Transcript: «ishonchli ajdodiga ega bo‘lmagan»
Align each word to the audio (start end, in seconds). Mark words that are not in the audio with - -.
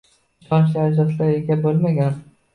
«ishonchli 0.45 0.81
ajdodiga 0.85 1.29
ega 1.35 1.59
bo‘lmagan» 1.69 2.19